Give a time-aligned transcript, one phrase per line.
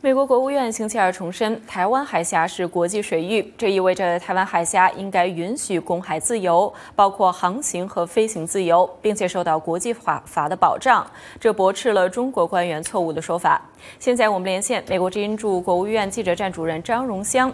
[0.00, 11.04] 美国国务院星期二重申，台湾海峡是国际水域，这意味着台湾海峡应该允许公海自由，包括航行和飞行自由，并且受到国际法法的保障。
[11.40, 13.60] 这驳斥了中国官员错误的说法。
[13.98, 17.52] 现在我们连线美国之音驻国务院记者站主任张荣香。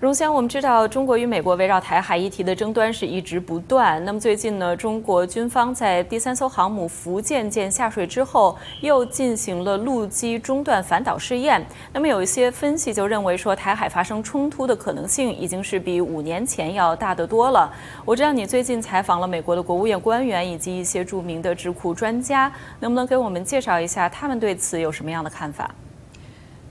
[0.00, 4.02] 荣香，我们知道中国与美国围绕台海议题的争端是一直不断。
[4.04, 11.66] 那么最近呢，中国军方在第三艘航母福建舰下水之后，又进行了陆基中断反导试验。
[11.92, 17.68] 那么有一些分析就认为说，台海发生冲突的可能性已经是比五年前要大得多了。
[18.04, 25.68] 我知道你最近采访了美国的国务院官员以及一些著名的智库专家，能不能给我们介绍一下他们对此有什么样的看法？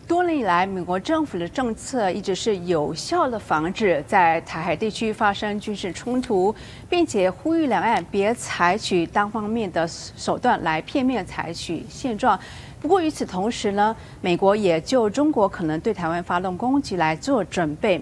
[0.07, 6.55] 多年以来，美国政府的政策一直是有效的防止在台海地区发生军事冲突，
[6.89, 12.39] 并且呼吁两岸别采取单方面的手段来片面采取现状。
[12.79, 18.01] 不过与此同时呢，美国也就中国可能对台湾发动攻击来做准备。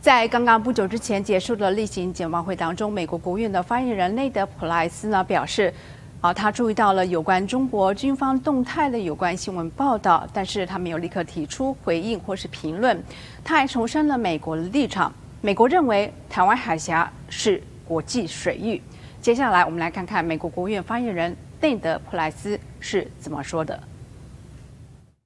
[0.00, 5.74] 在刚刚不久之前结束的例行简报会当中，美国国务院的发言人内德·普莱斯呢表示。
[6.20, 13.02] 啊，他注意到了有关中国军方动态的有关新闻报道，但是他没有立刻提出回应或是评论。
[13.42, 18.82] 他还重申了美国的立场，美国认为台湾海峡是国际水域。
[19.22, 23.82] 接下来，我们来看看美国国务院发言人内德·普莱斯是怎么说的。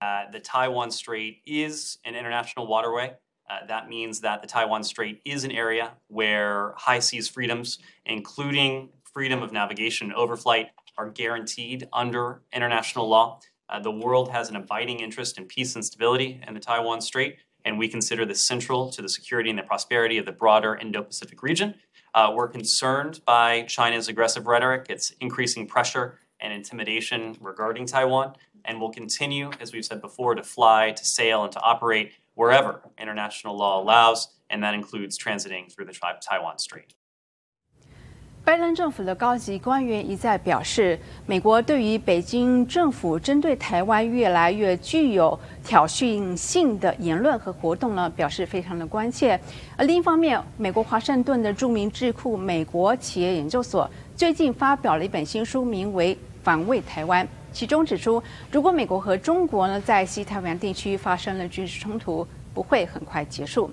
[0.01, 3.15] Uh, the Taiwan Strait is an international waterway.
[3.51, 8.91] Uh, that means that the Taiwan Strait is an area where high seas freedoms, including
[9.13, 13.41] freedom of navigation and overflight, are guaranteed under international law.
[13.69, 17.37] Uh, the world has an abiding interest in peace and stability in the Taiwan Strait,
[17.65, 21.03] and we consider this central to the security and the prosperity of the broader Indo
[21.03, 21.75] Pacific region.
[22.15, 28.81] Uh, we're concerned by China's aggressive rhetoric, its increasing pressure and intimidation regarding Taiwan, and
[28.81, 33.57] will continue, as we've said before, to fly, to sail, and to operate wherever international
[33.57, 36.95] law allows, and that includes transiting through the Taiwan Strait.
[38.45, 49.41] 拜登政府的高级官员一再表示，美国对于北京政府针对台湾越来越具有挑衅性的言论和活动呢，表示非常的关切。
[49.79, 63.71] 而另一方面，美国华盛顿的著名智库美国企业研究所最近发表了一本新书，名为《防卫台湾》，其中指出，如果美国和中国呢在西太平洋地区发生了军事冲突，不会很快结束。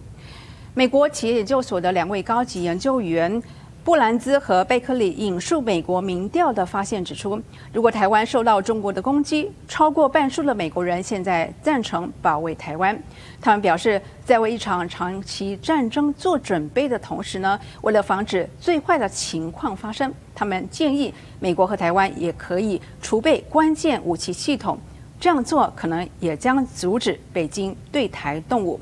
[0.73, 3.43] 美国企业研究所的两位高级研究员。
[3.83, 7.41] 布兰兹和贝克利引述美国民调的发现指出，
[7.73, 12.95] 如果台湾受到中国的攻击，超过半数的美国人现在赞成保卫台湾。
[13.41, 24.77] 他们表示，在为一场长期战争做准备的同时呢，为了防止最坏的情况发生，他们建议美国和台湾也可以储备关键武器系统。
[25.19, 28.79] 这样做可能也将阻止北京对台动武。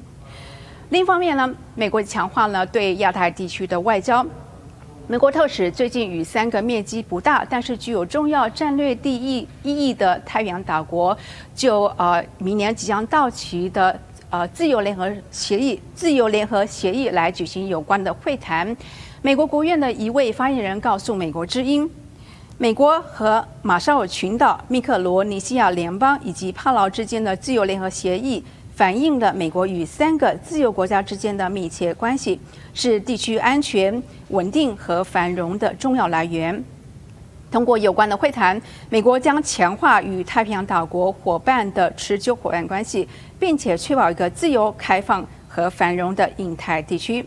[0.90, 4.26] 另一方面呢，美国强化了对亚太地区的外交。
[5.12, 11.18] 美国特使最近与三个面积不大，但是具有重要战略地意意义的太平洋岛国，
[11.56, 14.00] 就呃明年即将到期的
[14.30, 18.78] 呃自由联合协议、自由联合协议来举行有关的会谈。
[19.24, 21.90] 美国国务院的一位发言人告诉美国之音，
[22.60, 28.44] 美国和马绍尔群岛、密克罗尼西亚联邦以及帕劳之间的自由联合协议。
[28.80, 32.40] 反映了美国与三个自由国家之间的密切关系，
[32.74, 36.64] 是地区安全、稳定和繁荣的重要来源。
[37.52, 43.06] 通过有关的会谈，美国将强化与太平洋岛国伙伴的持久伙伴关系，
[43.38, 47.26] 并且确保一个自由、开放和繁荣的印太地区。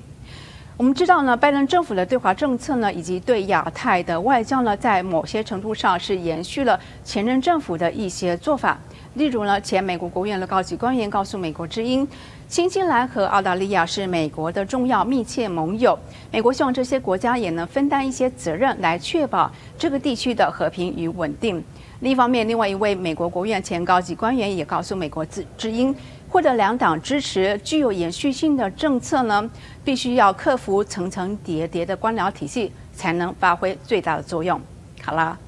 [0.83, 8.77] 我们知道呢，拜登政府的对华政策呢，以及对亚太的外交呢，在某些程度上是延续了前任政府的一些做法。
[9.15, 12.05] 例如呢，前美国国务院的高级官员告诉美国之音，
[12.49, 15.97] 新西兰和澳大利亚是美国的重要密切盟友，
[16.33, 21.63] 美国希望这些国家也能分担一些责任，来确保这个地区的和平与稳定。
[22.03, 25.95] 另一方面，另外一位美国国务院前高级官员也告诉美国知知音，
[26.29, 29.49] 获得两党支持、具有延续性的政策呢，
[29.85, 34.61] 必须要克服层层叠叠的官僚体系，才能发挥最大的作用。
[35.01, 35.39] 好了，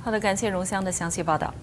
[0.00, 1.54] 好的，感谢荣香的详细报道。